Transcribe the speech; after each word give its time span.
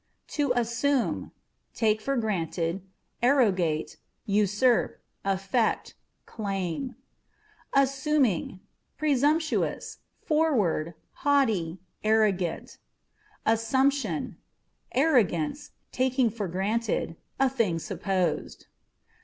To 0.29 0.51
Assume 0.55 1.25
â€" 1.25 1.31
take 1.75 2.01
for 2.01 2.17
granted, 2.17 2.81
arrogate, 3.21 3.97
usurp, 4.25 4.99
affect; 5.23 5.93
claim. 6.25 6.95
Assuming 7.71 8.47
â€" 8.47 8.59
presumptuous, 8.97 9.99
forward, 10.25 10.95
haughty, 11.13 11.77
arrogant. 12.03 12.79
Assumption 13.45 14.37
â€" 14.37 14.37
arrogance; 15.01 15.69
taking 15.91 16.31
for 16.31 16.47
granted; 16.47 17.15
a 17.39 17.47
thing 17.47 17.77
supposed. 17.77 18.65